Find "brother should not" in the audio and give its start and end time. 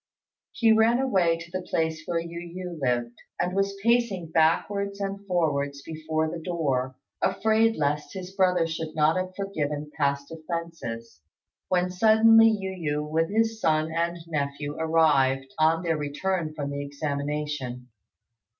8.35-9.15